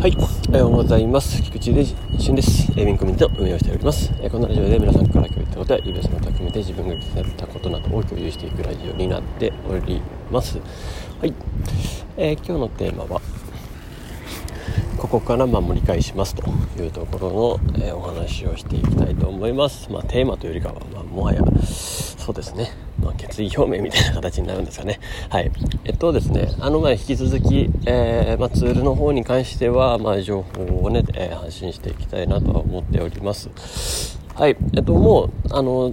[0.00, 0.16] はい、
[0.48, 1.42] おはようございます。
[1.42, 1.94] 菊池でし
[2.32, 2.72] んです。
[2.72, 4.10] えー、ウィンコミュニティの運営をしております。
[4.22, 10.00] えー、このラジオで皆さんから共有したことや、イベントのと決めて自分が気になったことなどを共有していくラジオになっており
[10.32, 10.58] ます。
[11.20, 11.34] はい、
[12.16, 13.20] えー、今日のテーマは、
[14.96, 16.48] ここからま盛り返しますと
[16.82, 19.92] いうところの、えお話をしていきたいと思います。
[19.92, 22.72] まあ、テーマというよりかは、まあ、もはや、そうですね。
[23.00, 25.00] まあ、決意表明みたいな形になるんですかね。
[25.28, 25.50] はい。
[25.84, 34.19] えっとですね、あの、ま、引き続き、えー、まあ、ツールの方に関しては、まあ、情報をね、えー、発信していきたいなとは思っております。
[34.40, 35.92] はい、えっと、もう、あの、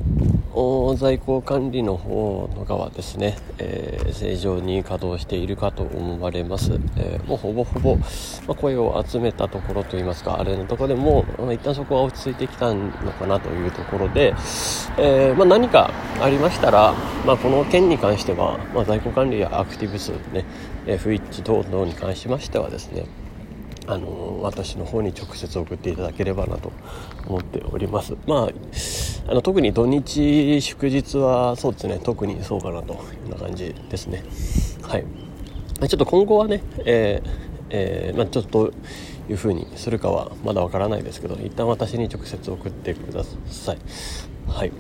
[0.96, 6.80] 在庫管理の方の側ですね、えー、正常に稼働しているかと思われます。
[6.96, 8.05] えー、もうほぼほぼ、ま
[8.54, 14.34] あ、声を集めたところといいますか、あれのところでもう、まあ、一旦そこは落ち着いてきたのかなというところで、
[14.98, 15.91] えー、まあ、何か
[16.22, 16.94] ありましたら、
[17.26, 20.46] まあ、この件に関しては、ま在庫管理やアクティブ数ね、
[20.86, 23.04] えー、フイッチ等々に関しましてはですね、
[23.88, 26.71] あの私の方に直接送っていただければなと
[27.27, 28.16] 思っております。
[28.27, 28.49] まあ
[29.30, 34.24] あの特に土日祝日はそうですね特にそうかなというような感じですね。
[34.82, 35.05] はい。
[35.80, 37.30] ちょっと今後はね、えー
[37.70, 38.74] えー、まあ、ちょっと
[39.30, 43.77] いうふうにするかはまだわからないですけど一旦私に直接送ってください。
[44.48, 44.71] はい、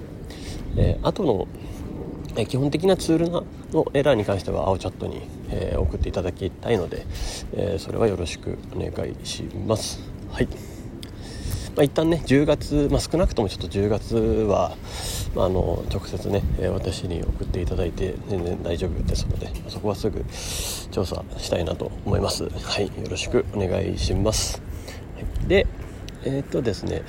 [0.77, 1.47] えー、後の
[2.37, 3.45] え基本的なツールの
[3.93, 7.05] エラーに関しては青チャットに、えー、送っていただきたいので、
[7.53, 9.99] えー、それはよろしくお願いします。
[10.31, 10.47] はい。
[11.75, 14.75] まあ、一旦ね10月、まあ、少なくともちょっと10月は、
[15.35, 16.41] まあ、あの直接ね、
[16.73, 20.25] 私に送っていただいて全然大丈夫ですのでそこはすぐ
[20.91, 22.49] 調査したいなと思います。
[22.49, 24.61] はい、よろしくお願いします。
[25.15, 25.67] はい、で、
[26.23, 27.03] えー、っとですね。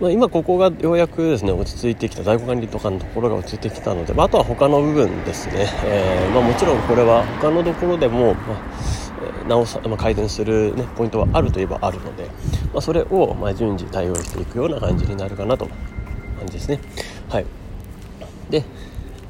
[0.00, 12.24] まあ、今ここがようやくですね落ち着いてきた在庫管理とかのところが落ち着いてきたので、まあ、あとは他の部分ですね、えー、まあ、もちろんこれは他のところでも、まあ、直さ、まあ、改善する、ね、ポイントはあるといえばあるので、
[12.72, 16.80] まあ、それを、ま順次対応していくような感じになるかなと感じですね。
[17.28, 17.46] はい。
[18.50, 18.64] で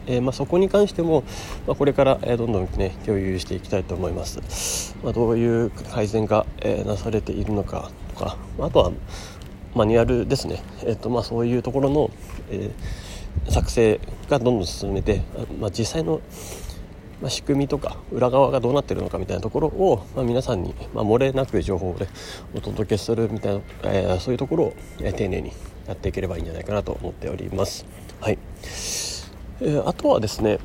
[0.06, 1.24] えー、まあ、そこに関しても、
[1.66, 8.92] まあ、これから、えー、どんどん、ね、共有していきたいと思います、まあ、どういう改善が、えー、なされているのかとかまあとは
[9.74, 12.10] マニュアルですね、えーとまあ、そういうところの、
[12.50, 15.22] えー、作成がどんどん進めて、
[15.58, 16.20] まあ、実際の、
[17.20, 22.06] まあ、仕組みとか裏側がどうなってるのかみたいなところを、まあ、皆さんに、まあ、漏れなく情報を、ね、
[22.54, 25.52] お届けするみたいな、えー、そういうところを、えー、丁寧に
[25.86, 27.84] やっていければいいんじゃないかなと思っております。
[28.20, 28.38] はい。
[29.60, 30.58] えー、あとはですね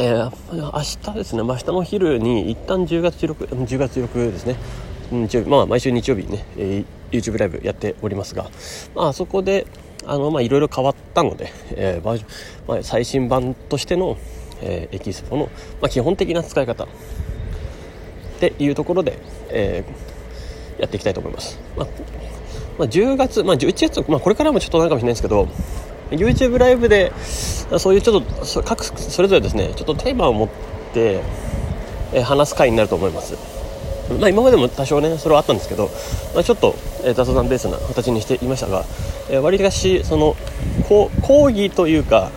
[0.00, 4.56] えー、明日ですね、まあ、明日の昼に一旦10月16、10月16ですね、
[5.10, 8.50] 日曜日、まあ、毎週日曜日ね、えー、YouTube ライブやっておりますが、
[8.94, 9.66] まあそこで、
[10.08, 12.30] あの、まあ、いろいろ変わったので、えー、バージョン、
[12.66, 14.16] まあ、最新版としての、
[14.62, 16.88] えー、エキスポの、まあ、基本的な使い方っ
[18.40, 19.18] ていうところで、
[19.50, 21.58] えー、やっていきたいと思います。
[21.76, 21.86] まあ、
[22.78, 25.48] まあ、10月、まあ、11月、まあ、これからもちょっとなるかもしれないですけど、
[26.10, 27.12] YouTube ライブで、
[27.78, 30.48] そういうちょっと、各、それぞれですね、ちょっとテーマを持っ
[30.94, 31.20] て、
[32.14, 33.57] えー、話す回になると思います。
[34.08, 35.90] まあ、今までも多少ねそれはあったんですけど、
[36.34, 36.74] まあ、ちょっと、
[37.04, 38.84] えー、雑談ベースな形にしていましたが、
[39.28, 40.34] えー、割かしその
[40.88, 42.30] 講義というか、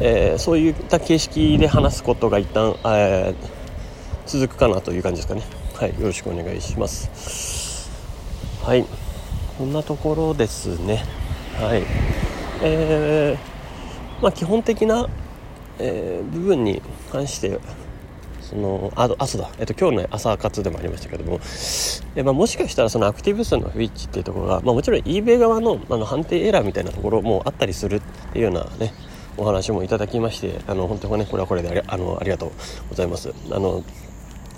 [0.00, 3.34] えー、そういった形式で話すことが一旦、えー、
[4.26, 5.42] 続くかなという感じですかね。
[5.74, 7.90] はいよろしくお願いします。
[8.62, 8.84] はい。
[9.58, 11.04] こんなところですね。
[11.60, 11.82] はい。
[12.62, 15.08] えー、まあ基本的な、
[15.78, 16.80] えー、部分に
[17.10, 17.58] 関して
[18.44, 21.40] そのあ朝だ、えっと、今日の朝活でもありましたけども、
[22.14, 28.00] えまあ、もしかしたらそのアクティブ数の不一致っていうところが、まあ、もちろん eBay 側のあの判定エラーみたいなところもあったりするっ
[28.32, 28.92] ていうようなね
[29.36, 32.50] お話もいただきましてあの本当にねこれはこれでありあのありがとう
[32.90, 33.32] ございます。
[33.50, 33.82] あの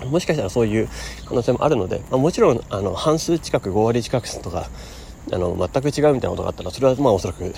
[0.05, 0.87] もしかしたらそういう
[1.25, 4.69] 可能性もあるので、まあ、もちろんあの半数近く5割近くとか
[5.31, 7.51] あの全く違うみたいなことがあったらそれはまあおそらく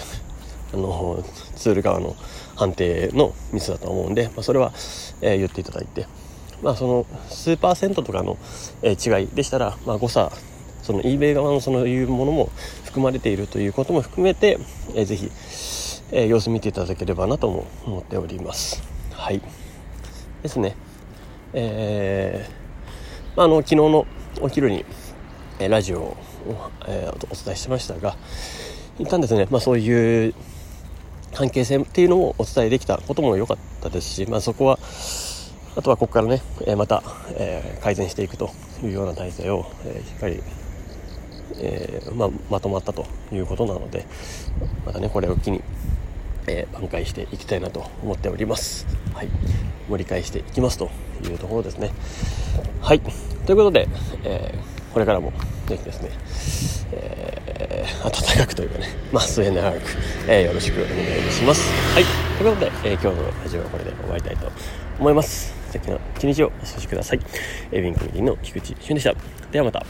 [0.73, 1.23] あの
[1.55, 2.15] ツール側の
[2.55, 4.71] 判定のミスだと思うんで、まあ、それは、
[5.21, 6.07] えー、言っていただいて、
[6.61, 8.37] まあ、その数パーセントとかの、
[8.81, 10.31] えー、違いでしたら、まあ、誤差
[10.81, 12.49] その eBay 側のそのいうものも
[12.85, 14.59] 含まれているということも含めて、
[14.95, 15.31] えー、ぜひ、
[16.11, 18.81] えー、様子見ていただければなとも思っております。
[19.11, 19.41] はい。
[20.41, 20.75] ですね。
[21.53, 24.05] えー、まあ、あの昨日の
[24.41, 24.85] お昼に、
[25.59, 26.17] えラジオを、
[26.87, 28.15] えお伝えしましたが
[28.97, 30.33] 一旦ですね、まあ、そういう
[31.39, 34.77] 関係性っていうのをお伝えできたことも良かったですし、まあ、そこは
[35.77, 38.49] あとはここからね、えまた、え、改善していくと
[38.83, 40.43] いうような体制を、え、しっかり、
[41.61, 44.05] え、まあ、まとまったということなので
[44.85, 45.63] またねこれを機に、
[46.47, 48.85] え挽回していきたいなと思っております。
[49.13, 49.29] はい。
[49.87, 50.89] 盛り返していきますと
[51.23, 51.91] いうところですね。
[52.81, 52.99] はい。
[53.45, 53.87] ということで、
[54.25, 54.59] え
[54.93, 55.31] これからも
[55.67, 56.09] ぜひですね、
[56.91, 59.77] えー、暖かくというかね、まあ、末長く、
[60.27, 60.91] えー、よろしくお願
[61.27, 61.71] いします。
[61.93, 62.03] はい。
[62.37, 64.51] ということで、えー、今日のラジオはこれで終わりたいと
[64.99, 65.53] 思います。
[65.67, 67.19] 素敵な一日をお過ごしください。
[67.71, 69.13] エビンコミュニティの菊池俊でした。
[69.51, 69.85] ではまた。